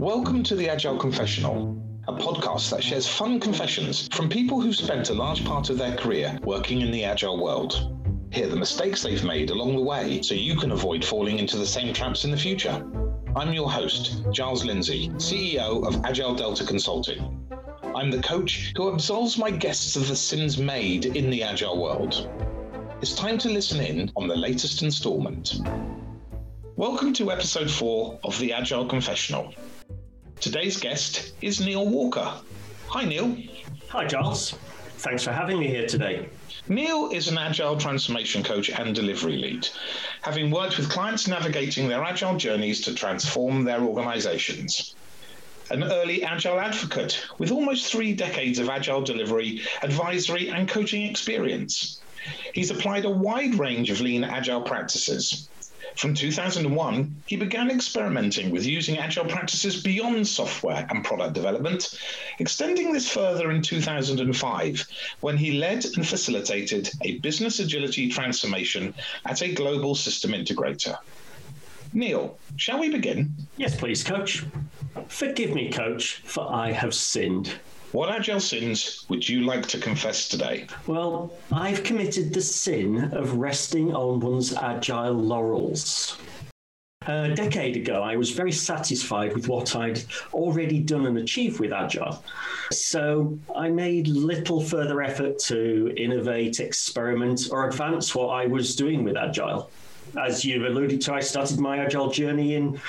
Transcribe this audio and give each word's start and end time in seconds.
Welcome 0.00 0.42
to 0.42 0.56
the 0.56 0.68
Agile 0.68 0.96
Confessional, 0.96 1.80
a 2.08 2.12
podcast 2.12 2.70
that 2.70 2.82
shares 2.82 3.06
fun 3.06 3.38
confessions 3.38 4.08
from 4.12 4.28
people 4.28 4.60
who've 4.60 4.74
spent 4.74 5.10
a 5.10 5.14
large 5.14 5.44
part 5.44 5.70
of 5.70 5.78
their 5.78 5.96
career 5.96 6.36
working 6.42 6.80
in 6.80 6.90
the 6.90 7.04
Agile 7.04 7.40
world. 7.40 7.96
Hear 8.32 8.48
the 8.48 8.56
mistakes 8.56 9.04
they've 9.04 9.22
made 9.22 9.50
along 9.50 9.76
the 9.76 9.82
way 9.82 10.22
so 10.22 10.34
you 10.34 10.56
can 10.56 10.72
avoid 10.72 11.04
falling 11.04 11.38
into 11.38 11.56
the 11.56 11.66
same 11.66 11.94
traps 11.94 12.24
in 12.24 12.32
the 12.32 12.36
future. 12.36 12.84
I'm 13.36 13.52
your 13.52 13.70
host, 13.70 14.24
Giles 14.32 14.64
Lindsay, 14.64 15.10
CEO 15.10 15.86
of 15.86 16.04
Agile 16.04 16.34
Delta 16.34 16.64
Consulting. 16.64 17.46
I'm 17.94 18.10
the 18.10 18.22
coach 18.22 18.72
who 18.76 18.88
absolves 18.88 19.38
my 19.38 19.52
guests 19.52 19.94
of 19.94 20.08
the 20.08 20.16
sins 20.16 20.58
made 20.58 21.06
in 21.06 21.30
the 21.30 21.44
Agile 21.44 21.80
world. 21.80 22.28
It's 23.02 23.14
time 23.14 23.38
to 23.38 23.48
listen 23.48 23.80
in 23.80 24.12
on 24.14 24.28
the 24.28 24.36
latest 24.36 24.82
installment. 24.82 25.54
Welcome 26.76 27.14
to 27.14 27.32
episode 27.32 27.70
4 27.70 28.20
of 28.24 28.38
the 28.38 28.52
Agile 28.52 28.84
Confessional. 28.84 29.54
Today's 30.38 30.78
guest 30.78 31.32
is 31.40 31.62
Neil 31.62 31.88
Walker. 31.88 32.30
Hi, 32.88 33.06
Neil. 33.06 33.38
Hi, 33.88 34.04
Giles. 34.04 34.50
Thanks 34.98 35.24
for 35.24 35.32
having 35.32 35.58
me 35.58 35.68
here 35.68 35.86
today. 35.86 36.28
Neil 36.68 37.08
is 37.10 37.28
an 37.28 37.38
agile 37.38 37.78
transformation 37.78 38.42
coach 38.42 38.68
and 38.68 38.94
delivery 38.94 39.38
lead, 39.38 39.66
having 40.20 40.50
worked 40.50 40.76
with 40.76 40.90
clients 40.90 41.26
navigating 41.26 41.88
their 41.88 42.04
agile 42.04 42.36
journeys 42.36 42.82
to 42.82 42.94
transform 42.94 43.64
their 43.64 43.80
organizations. 43.80 44.94
An 45.70 45.84
early 45.84 46.22
agile 46.22 46.60
advocate 46.60 47.26
with 47.38 47.50
almost 47.50 47.90
three 47.90 48.12
decades 48.12 48.58
of 48.58 48.68
agile 48.68 49.00
delivery, 49.00 49.62
advisory, 49.82 50.50
and 50.50 50.68
coaching 50.68 51.04
experience. 51.04 52.02
He's 52.52 52.70
applied 52.70 53.06
a 53.06 53.10
wide 53.10 53.54
range 53.54 53.90
of 53.90 54.00
lean 54.00 54.24
agile 54.24 54.62
practices, 54.62 55.48
from 55.96 56.14
2001, 56.14 57.22
he 57.26 57.36
began 57.36 57.70
experimenting 57.70 58.50
with 58.50 58.64
using 58.64 58.98
agile 58.98 59.24
practices 59.24 59.82
beyond 59.82 60.26
software 60.26 60.86
and 60.88 61.04
product 61.04 61.34
development, 61.34 61.98
extending 62.38 62.92
this 62.92 63.10
further 63.10 63.50
in 63.50 63.60
2005 63.60 64.86
when 65.20 65.36
he 65.36 65.52
led 65.52 65.84
and 65.84 66.06
facilitated 66.06 66.90
a 67.02 67.18
business 67.18 67.58
agility 67.58 68.08
transformation 68.08 68.94
at 69.26 69.42
a 69.42 69.52
global 69.52 69.94
system 69.94 70.32
integrator. 70.32 70.96
Neil, 71.92 72.38
shall 72.56 72.78
we 72.78 72.88
begin? 72.88 73.34
Yes, 73.56 73.76
please, 73.76 74.04
Coach. 74.04 74.44
Forgive 75.08 75.54
me, 75.54 75.70
Coach, 75.72 76.22
for 76.24 76.50
I 76.52 76.72
have 76.72 76.94
sinned. 76.94 77.52
What 77.92 78.10
agile 78.10 78.38
sins 78.38 79.04
would 79.08 79.28
you 79.28 79.40
like 79.40 79.66
to 79.68 79.78
confess 79.78 80.28
today? 80.28 80.66
Well, 80.86 81.32
I've 81.50 81.82
committed 81.82 82.32
the 82.32 82.40
sin 82.40 83.12
of 83.12 83.34
resting 83.34 83.92
on 83.92 84.20
one's 84.20 84.54
agile 84.54 85.14
laurels. 85.14 86.16
A 87.08 87.34
decade 87.34 87.76
ago, 87.76 88.02
I 88.02 88.14
was 88.14 88.30
very 88.30 88.52
satisfied 88.52 89.34
with 89.34 89.48
what 89.48 89.74
I'd 89.74 90.02
already 90.32 90.78
done 90.80 91.06
and 91.06 91.16
achieved 91.18 91.58
with 91.58 91.72
Agile. 91.72 92.22
So 92.72 93.38
I 93.56 93.70
made 93.70 94.06
little 94.06 94.60
further 94.60 95.00
effort 95.02 95.38
to 95.46 95.92
innovate, 95.96 96.60
experiment, 96.60 97.48
or 97.50 97.66
advance 97.66 98.14
what 98.14 98.28
I 98.28 98.46
was 98.46 98.76
doing 98.76 99.02
with 99.02 99.16
Agile. 99.16 99.70
As 100.18 100.44
you've 100.44 100.64
alluded 100.64 101.00
to, 101.02 101.14
I 101.14 101.20
started 101.20 101.58
my 101.58 101.78
Agile 101.78 102.10
journey 102.10 102.54
in 102.54 102.80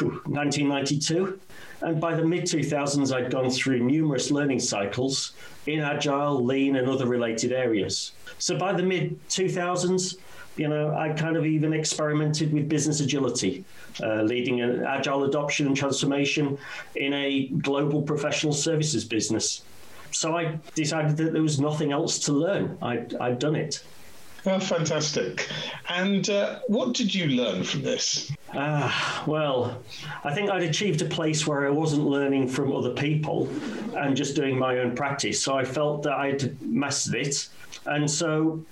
1992. 0.00 1.38
And 1.82 2.00
by 2.00 2.14
the 2.14 2.24
mid 2.24 2.44
2000s, 2.44 3.14
I'd 3.14 3.30
gone 3.30 3.50
through 3.50 3.80
numerous 3.80 4.30
learning 4.30 4.60
cycles 4.60 5.32
in 5.66 5.80
agile, 5.80 6.44
lean, 6.44 6.76
and 6.76 6.88
other 6.88 7.06
related 7.06 7.52
areas. 7.52 8.12
So 8.38 8.58
by 8.58 8.72
the 8.72 8.82
mid 8.82 9.18
2000s, 9.28 10.16
you 10.56 10.68
know, 10.68 10.94
I 10.94 11.10
kind 11.10 11.36
of 11.36 11.46
even 11.46 11.72
experimented 11.72 12.52
with 12.52 12.68
business 12.68 13.00
agility, 13.00 13.64
uh, 14.02 14.22
leading 14.22 14.60
an 14.60 14.84
agile 14.84 15.24
adoption 15.24 15.66
and 15.66 15.76
transformation 15.76 16.58
in 16.96 17.14
a 17.14 17.46
global 17.46 18.02
professional 18.02 18.52
services 18.52 19.04
business. 19.04 19.62
So 20.10 20.36
I 20.36 20.58
decided 20.74 21.16
that 21.18 21.32
there 21.32 21.42
was 21.42 21.60
nothing 21.60 21.92
else 21.92 22.18
to 22.20 22.32
learn. 22.32 22.76
I'd, 22.82 23.14
I'd 23.14 23.38
done 23.38 23.54
it. 23.54 23.82
Oh, 24.46 24.58
fantastic. 24.58 25.48
And 25.88 26.28
uh, 26.30 26.60
what 26.66 26.94
did 26.94 27.14
you 27.14 27.26
learn 27.26 27.62
from 27.62 27.82
this? 27.82 28.32
Ah, 28.54 29.22
well, 29.26 29.82
I 30.24 30.34
think 30.34 30.50
I'd 30.50 30.62
achieved 30.62 31.02
a 31.02 31.04
place 31.04 31.46
where 31.46 31.66
I 31.66 31.70
wasn't 31.70 32.06
learning 32.06 32.48
from 32.48 32.74
other 32.74 32.90
people 32.90 33.48
and 33.96 34.16
just 34.16 34.34
doing 34.34 34.58
my 34.58 34.78
own 34.78 34.94
practice. 34.96 35.42
So 35.42 35.56
I 35.56 35.64
felt 35.64 36.02
that 36.04 36.14
I'd 36.14 36.60
mastered 36.62 37.16
it. 37.16 37.48
And 37.84 38.10
so 38.10 38.64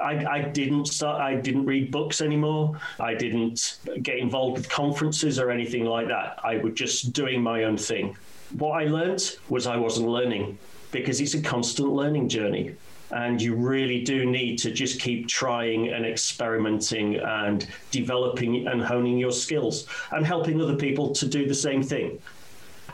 I, 0.00 0.24
I, 0.26 0.42
didn't 0.42 0.86
start. 0.86 1.20
I 1.20 1.34
didn't 1.34 1.66
read 1.66 1.90
books 1.90 2.20
anymore. 2.20 2.78
I 3.00 3.14
didn't 3.14 3.78
get 4.02 4.18
involved 4.18 4.58
with 4.58 4.68
conferences 4.68 5.38
or 5.40 5.50
anything 5.50 5.86
like 5.86 6.06
that. 6.08 6.38
I 6.44 6.58
was 6.58 6.74
just 6.74 7.12
doing 7.12 7.42
my 7.42 7.64
own 7.64 7.76
thing. 7.76 8.16
What 8.52 8.80
I 8.80 8.84
learned 8.86 9.36
was 9.48 9.66
I 9.66 9.76
wasn't 9.76 10.08
learning 10.08 10.58
because 10.92 11.20
it's 11.20 11.34
a 11.34 11.42
constant 11.42 11.88
learning 11.88 12.28
journey 12.28 12.76
and 13.10 13.40
you 13.40 13.54
really 13.54 14.02
do 14.02 14.26
need 14.26 14.58
to 14.58 14.70
just 14.70 15.00
keep 15.00 15.28
trying 15.28 15.88
and 15.88 16.04
experimenting 16.04 17.16
and 17.16 17.68
developing 17.90 18.66
and 18.66 18.82
honing 18.82 19.18
your 19.18 19.32
skills 19.32 19.86
and 20.12 20.26
helping 20.26 20.60
other 20.60 20.76
people 20.76 21.12
to 21.14 21.26
do 21.26 21.46
the 21.46 21.54
same 21.54 21.82
thing. 21.82 22.18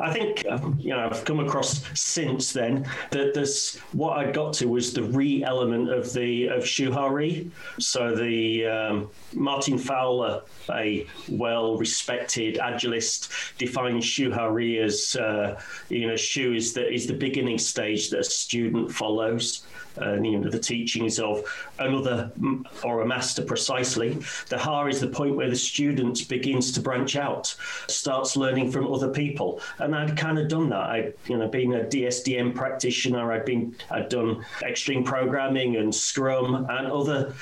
I 0.01 0.13
think 0.13 0.45
um, 0.49 0.77
you 0.81 0.91
know 0.91 1.01
I've 1.01 1.25
come 1.25 1.41
across 1.41 1.83
since 1.99 2.53
then 2.53 2.87
that 3.11 3.35
this 3.35 3.79
what 3.93 4.17
I 4.17 4.31
got 4.31 4.55
to 4.55 4.67
was 4.67 4.93
the 4.93 5.03
Ri 5.03 5.45
element 5.45 5.91
of 5.91 6.13
the 6.13 6.47
of 6.47 6.67
Shu 6.67 6.93
Ha 6.93 7.11
So 7.79 8.15
the 8.15 8.67
um, 8.67 9.11
Martin 9.35 9.79
Fowler, 9.79 10.43
a 10.71 11.07
well 11.29 11.77
respected 11.77 12.57
agilist, 12.57 13.59
defines 13.59 14.05
Shu 14.05 14.33
Ha 14.33 14.55
as 14.57 15.17
uh, 15.17 15.61
you 15.89 16.07
know 16.07 16.17
Shu 16.17 16.55
is 16.55 16.73
the 16.73 16.91
is 16.91 17.07
the 17.07 17.15
beginning 17.15 17.59
stage 17.59 18.11
that 18.11 18.21
a 18.21 18.25
student 18.25 18.91
follows 18.91 19.65
uh, 20.01 20.15
you 20.15 20.39
know, 20.39 20.51
the 20.51 20.59
teachings 20.59 21.19
of 21.19 21.45
another 21.79 22.31
or 22.85 23.03
a 23.03 23.07
master 23.07 23.43
precisely. 23.43 24.19
The 24.49 24.59
Ha 24.59 24.87
is 24.87 25.01
the 25.01 25.09
point 25.09 25.37
where 25.37 25.51
the 25.51 25.57
student 25.57 26.29
begins 26.29 26.73
to 26.73 26.81
branch 26.81 27.17
out, 27.17 27.55
starts 27.89 28.37
learning 28.37 28.71
from 28.71 28.93
other 28.93 29.09
people. 29.09 29.61
And 29.83 29.95
I'd 29.95 30.17
kind 30.17 30.39
of 30.39 30.49
done 30.49 30.69
that. 30.71 30.91
I'd, 30.91 31.15
you 31.27 31.37
know, 31.37 31.49
been 31.49 31.75
a 31.75 31.85
DSDM 31.85 32.55
practitioner. 32.55 33.33
I'd 33.33 33.45
been, 33.45 33.75
I'd 33.91 34.09
done 34.09 34.45
extreme 34.63 35.05
programming 35.05 35.77
and 35.77 35.95
Scrum 35.95 36.67
and 36.69 36.87
other, 36.87 37.35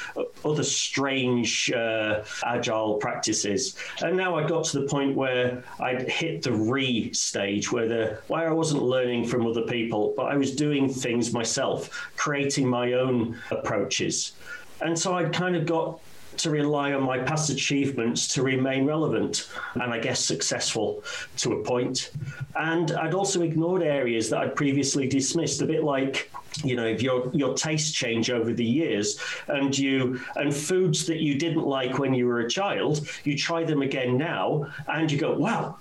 other 0.44 0.64
strange 0.64 1.70
uh, 1.72 2.24
agile 2.44 2.94
practices. 2.94 3.76
And 4.02 4.16
now 4.16 4.36
I 4.36 4.46
got 4.46 4.64
to 4.66 4.80
the 4.80 4.86
point 4.86 5.16
where 5.16 5.64
I'd 5.78 6.08
hit 6.08 6.42
the 6.42 6.52
Ri 6.52 7.12
stage 7.12 7.72
where 7.72 7.88
the, 7.88 8.20
where 8.28 8.48
I 8.48 8.52
wasn't 8.52 8.82
learning 8.82 9.26
from 9.26 9.46
other 9.46 9.62
people, 9.62 10.14
but 10.16 10.24
I 10.24 10.36
was 10.36 10.54
doing 10.54 10.88
things 10.88 11.32
myself, 11.32 11.90
creating 12.16 12.50
creating 12.50 12.68
my 12.68 12.94
own 12.94 13.38
approaches. 13.50 14.32
And 14.80 14.98
so 14.98 15.14
I 15.14 15.24
kind 15.24 15.54
of 15.54 15.66
got 15.66 16.00
to 16.38 16.50
rely 16.50 16.92
on 16.92 17.02
my 17.02 17.18
past 17.18 17.50
achievements 17.50 18.28
to 18.34 18.42
remain 18.42 18.86
relevant 18.86 19.48
and 19.74 19.92
I 19.92 19.98
guess 19.98 20.24
successful 20.24 21.02
to 21.38 21.52
a 21.54 21.62
point. 21.62 22.12
And 22.54 22.92
I'd 22.92 23.14
also 23.14 23.42
ignored 23.42 23.82
areas 23.82 24.30
that 24.30 24.38
I'd 24.38 24.56
previously 24.56 25.08
dismissed, 25.08 25.60
a 25.62 25.66
bit 25.66 25.84
like 25.84 26.30
you 26.64 26.74
know 26.74 26.84
if 26.84 27.00
your 27.00 27.30
your 27.32 27.54
tastes 27.54 27.92
change 27.92 28.30
over 28.30 28.52
the 28.52 28.64
years 28.64 29.20
and 29.46 29.76
you 29.76 30.20
and 30.36 30.54
foods 30.54 31.06
that 31.06 31.20
you 31.20 31.36
didn't 31.36 31.64
like 31.64 31.98
when 31.98 32.12
you 32.12 32.26
were 32.26 32.40
a 32.40 32.50
child 32.50 33.08
you 33.24 33.38
try 33.38 33.62
them 33.62 33.82
again 33.82 34.18
now 34.18 34.66
and 34.88 35.12
you 35.12 35.18
go 35.18 35.32
wow 35.32 35.76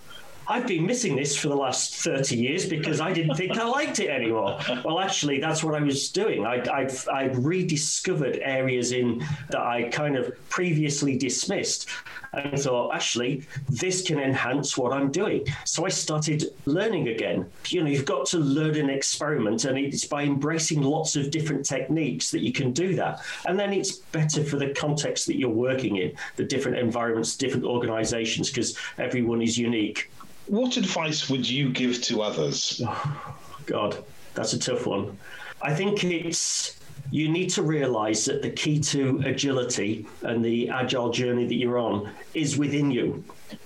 I've 0.50 0.66
been 0.66 0.88
missing 0.88 1.16
this 1.16 1.38
for 1.38 1.48
the 1.48 1.56
last 1.56 1.96
30 1.98 2.36
years 2.36 2.66
because 2.66 3.00
I 3.00 3.14
didn't 3.14 3.36
think 3.36 3.56
I 3.56 3.66
liked 3.66 4.00
it 4.00 4.10
anymore. 4.10 4.60
Well, 4.84 5.00
actually, 5.00 5.40
that's 5.40 5.64
what 5.64 5.76
I 5.76 5.82
was 5.82 6.10
doing. 6.10 6.44
I, 6.44 6.64
I've, 6.74 7.08
I've 7.08 7.46
rediscovered 7.46 8.40
areas 8.42 8.92
in 8.92 9.24
that 9.52 9.62
I 9.62 9.84
kind 9.90 10.16
of 10.16 10.34
previously 10.50 11.16
dismissed 11.18 11.88
and 12.34 12.60
thought, 12.60 12.94
actually, 12.94 13.44
this 13.70 14.02
can 14.06 14.20
enhance 14.20 14.78
what 14.78 14.94
I'm 14.94 15.12
doing. 15.12 15.46
So 15.66 15.86
I 15.86 15.90
started 15.90 16.54
learning 16.66 17.10
again. 17.10 17.50
You 17.68 17.84
know, 17.84 17.90
you've 17.90 18.06
got 18.06 18.26
to 18.28 18.38
learn 18.38 18.76
and 18.76 18.90
experiment, 18.90 19.66
and 19.66 19.78
it's 19.78 20.06
by 20.06 20.24
embracing 20.24 20.82
lots 20.82 21.16
of 21.16 21.32
different 21.32 21.66
techniques 21.66 22.32
that 22.32 22.42
you 22.42 22.52
can 22.52 22.72
do 22.72 22.96
that. 22.96 23.22
And 23.48 23.60
then 23.60 23.74
it's 23.74 23.94
better 23.94 24.44
for 24.44 24.58
the 24.58 24.74
context 24.74 25.26
that 25.28 25.38
you're 25.38 25.50
working 25.50 25.98
in, 25.98 26.14
the 26.36 26.44
different 26.44 26.78
environments, 26.78 27.36
different 27.36 27.66
organizations, 27.66 28.50
because 28.50 28.78
everyone 28.98 29.42
is 29.42 29.58
unique. 29.58 30.12
What 30.48 30.78
advice 30.78 31.30
would 31.30 31.48
you 31.48 31.70
give 31.70 32.02
to 32.04 32.22
others? 32.22 32.82
Oh, 32.86 33.36
God, 33.66 34.04
that's 34.34 34.54
a 34.54 34.60
tough 34.60 34.86
one. 34.86 35.18
I 35.62 35.74
think 35.74 36.04
it's 36.04 36.79
you 37.12 37.30
need 37.30 37.50
to 37.52 37.64
realize 37.64 38.26
that 38.26 38.42
the 38.42 38.50
key 38.50 38.80
to 38.80 39.22
agility 39.26 40.06
and 40.22 40.44
the 40.44 40.70
agile 40.70 41.12
journey 41.12 41.46
that 41.46 41.56
you're 41.56 41.78
on 41.78 42.12
is 42.34 42.58
within 42.58 42.92
you. 42.92 43.24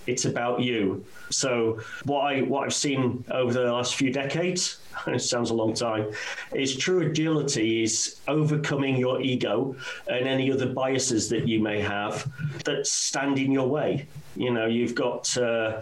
It's 0.07 0.25
about 0.25 0.62
you. 0.62 1.06
So 1.30 1.80
what 2.06 2.21
I 2.21 2.41
what 2.41 2.65
I've 2.65 2.74
seen 2.74 3.24
over 3.31 3.53
the 3.53 3.71
last 3.71 3.95
few 3.95 4.12
decades, 4.12 4.80
it 5.07 5.21
sounds 5.21 5.50
a 5.50 5.53
long 5.53 5.74
time, 5.74 6.12
is 6.53 6.75
true 6.75 7.07
agility 7.07 7.83
is 7.83 8.19
overcoming 8.27 8.97
your 8.97 9.21
ego 9.21 9.75
and 10.07 10.27
any 10.27 10.51
other 10.51 10.68
biases 10.68 11.30
that 11.30 11.47
you 11.47 11.59
may 11.59 11.80
have 11.81 12.31
that 12.65 12.85
stand 12.85 13.39
in 13.39 13.51
your 13.51 13.68
way. 13.68 14.07
You 14.35 14.51
know, 14.51 14.65
you've 14.65 14.95
got 14.95 15.35
uh, 15.38 15.81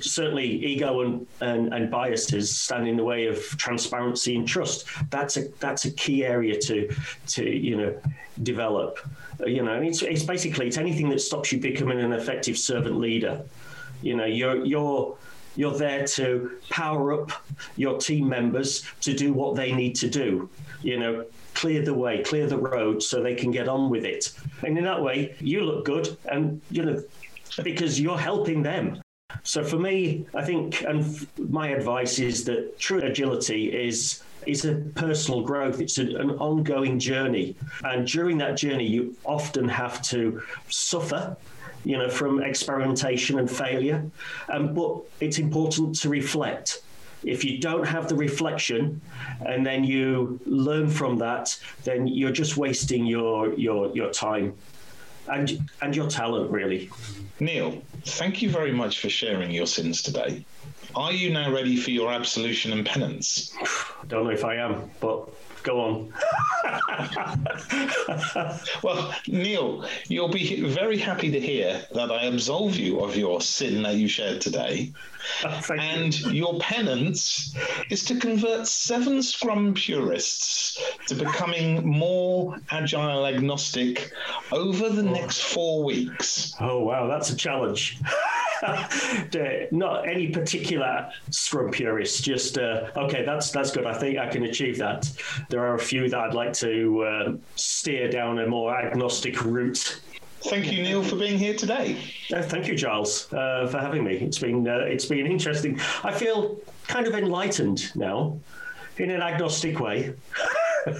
certainly 0.00 0.46
ego 0.46 1.02
and, 1.02 1.26
and, 1.40 1.74
and 1.74 1.90
biases 1.90 2.58
stand 2.58 2.88
in 2.88 2.96
the 2.96 3.04
way 3.04 3.26
of 3.26 3.38
transparency 3.58 4.36
and 4.36 4.48
trust. 4.48 4.86
That's 5.10 5.36
a 5.36 5.48
that's 5.60 5.84
a 5.84 5.90
key 5.90 6.24
area 6.24 6.58
to 6.60 6.94
to 7.28 7.44
you 7.44 7.76
know 7.76 8.00
develop. 8.42 8.98
You 9.46 9.62
know, 9.62 9.80
it's 9.80 10.02
it's 10.02 10.22
basically 10.22 10.66
it's 10.66 10.78
anything 10.78 11.08
that 11.10 11.20
stops 11.20 11.52
you 11.52 11.60
becoming 11.60 12.00
an 12.00 12.12
effective 12.12 12.56
servant 12.56 12.98
leader. 12.98 13.23
You 14.02 14.16
know, 14.16 14.26
you're 14.26 14.64
you're 14.64 15.16
you're 15.56 15.76
there 15.76 16.04
to 16.06 16.58
power 16.68 17.22
up 17.22 17.30
your 17.76 17.98
team 17.98 18.28
members 18.28 18.84
to 19.02 19.14
do 19.14 19.32
what 19.32 19.56
they 19.56 19.72
need 19.72 19.94
to 19.96 20.08
do. 20.08 20.48
You 20.82 20.98
know, 20.98 21.24
clear 21.54 21.82
the 21.82 21.94
way, 21.94 22.22
clear 22.22 22.46
the 22.46 22.58
road 22.58 23.02
so 23.02 23.22
they 23.22 23.34
can 23.34 23.50
get 23.50 23.68
on 23.68 23.90
with 23.90 24.04
it. 24.04 24.32
And 24.62 24.76
in 24.76 24.84
that 24.84 25.02
way, 25.02 25.36
you 25.40 25.62
look 25.62 25.84
good 25.84 26.16
and 26.26 26.60
you 26.70 26.84
know 26.84 27.02
because 27.62 28.00
you're 28.00 28.18
helping 28.18 28.62
them. 28.62 29.00
So 29.42 29.64
for 29.64 29.78
me, 29.78 30.26
I 30.34 30.44
think, 30.44 30.82
and 30.82 31.26
my 31.38 31.68
advice 31.68 32.18
is 32.18 32.44
that 32.44 32.78
true 32.78 33.00
agility 33.00 33.72
is 33.72 34.22
is 34.46 34.64
a 34.66 34.74
personal 34.94 35.40
growth. 35.42 35.80
It's 35.80 35.98
a, 35.98 36.02
an 36.02 36.30
ongoing 36.32 36.98
journey, 36.98 37.56
and 37.82 38.06
during 38.06 38.38
that 38.38 38.56
journey, 38.56 38.86
you 38.86 39.16
often 39.24 39.68
have 39.68 40.02
to 40.02 40.42
suffer. 40.68 41.36
You 41.84 41.98
know, 41.98 42.08
from 42.08 42.42
experimentation 42.42 43.38
and 43.38 43.50
failure, 43.50 44.04
um, 44.48 44.74
but 44.74 45.00
it's 45.20 45.38
important 45.38 46.00
to 46.00 46.08
reflect 46.08 46.82
if 47.22 47.42
you 47.42 47.56
don't 47.58 47.86
have 47.86 48.06
the 48.08 48.14
reflection 48.14 49.00
and 49.46 49.64
then 49.64 49.82
you 49.82 50.38
learn 50.44 50.90
from 50.90 51.16
that 51.16 51.58
then 51.84 52.06
you're 52.06 52.30
just 52.30 52.58
wasting 52.58 53.06
your 53.06 53.54
your 53.54 53.90
your 53.96 54.10
time 54.10 54.54
and 55.32 55.58
and 55.80 55.96
your 55.96 56.06
talent 56.06 56.50
really 56.50 56.90
Neil, 57.40 57.82
thank 58.04 58.42
you 58.42 58.48
very 58.48 58.72
much 58.72 59.00
for 59.00 59.08
sharing 59.08 59.50
your 59.50 59.66
sins 59.66 60.02
today. 60.02 60.44
Are 60.94 61.12
you 61.12 61.30
now 61.30 61.52
ready 61.52 61.76
for 61.76 61.90
your 61.90 62.12
absolution 62.12 62.72
and 62.72 62.86
penance? 62.86 63.52
I 63.60 63.66
don't 64.06 64.24
know 64.24 64.30
if 64.30 64.44
I 64.44 64.56
am, 64.56 64.88
but 65.00 65.28
go 65.64 65.80
on. 65.80 66.12
well, 68.82 69.14
Neil, 69.26 69.84
you'll 70.08 70.28
be 70.28 70.60
very 70.60 70.98
happy 70.98 71.30
to 71.30 71.40
hear 71.40 71.82
that 71.92 72.12
I 72.12 72.24
absolve 72.24 72.76
you 72.76 73.00
of 73.00 73.16
your 73.16 73.40
sin 73.40 73.82
that 73.82 73.96
you 73.96 74.06
shared 74.06 74.40
today. 74.40 74.92
and 75.78 76.20
you. 76.20 76.30
your 76.32 76.58
penance 76.60 77.56
is 77.90 78.04
to 78.04 78.16
convert 78.16 78.66
seven 78.66 79.22
Scrum 79.22 79.74
purists 79.74 80.78
to 81.06 81.14
becoming 81.14 81.86
more 81.86 82.60
agile 82.70 83.26
agnostic 83.26 84.12
over 84.52 84.90
the 84.90 85.08
oh. 85.08 85.12
next 85.12 85.40
four 85.40 85.82
weeks. 85.82 86.54
Oh, 86.60 86.84
wow, 86.84 87.06
that's 87.06 87.30
a 87.30 87.36
challenge. 87.36 87.98
not 89.72 90.08
any 90.08 90.28
particular 90.28 91.10
Scrum 91.30 91.70
purist. 91.70 92.24
Just 92.24 92.58
uh, 92.58 92.90
okay, 92.96 93.24
that's 93.24 93.50
that's 93.50 93.70
good. 93.70 93.86
I 93.86 93.94
think 93.94 94.18
I 94.18 94.28
can 94.28 94.44
achieve 94.44 94.78
that. 94.78 95.10
There 95.48 95.64
are 95.64 95.74
a 95.74 95.78
few 95.78 96.08
that 96.08 96.18
I'd 96.18 96.34
like 96.34 96.52
to 96.54 97.02
uh, 97.02 97.32
steer 97.56 98.08
down 98.10 98.38
a 98.38 98.46
more 98.46 98.74
agnostic 98.74 99.44
route. 99.44 100.00
Thank 100.42 100.70
you, 100.70 100.82
Neil, 100.82 101.02
for 101.02 101.16
being 101.16 101.38
here 101.38 101.54
today. 101.54 101.96
Uh, 102.32 102.42
thank 102.42 102.68
you, 102.68 102.76
Giles, 102.76 103.32
uh, 103.32 103.66
for 103.70 103.78
having 103.78 104.04
me. 104.04 104.16
It's 104.16 104.38
been 104.38 104.68
uh, 104.68 104.78
it's 104.80 105.06
been 105.06 105.26
interesting. 105.26 105.80
I 106.02 106.12
feel 106.12 106.60
kind 106.86 107.06
of 107.06 107.14
enlightened 107.14 107.94
now, 107.96 108.38
in 108.98 109.10
an 109.10 109.22
agnostic 109.22 109.80
way. 109.80 110.14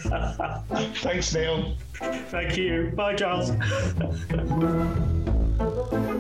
Thanks, 0.95 1.35
Neil. 1.35 1.77
Thank 1.93 2.57
you. 2.57 2.93
Bye, 2.95 3.15
Giles. 3.15 3.51